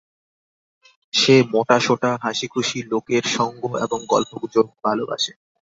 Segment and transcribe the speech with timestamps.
[1.13, 5.33] সে মোটাসোটা, হাসিখুশি, লোকের সঙ্গ এবং গল্পগুজব ভালোবাসে।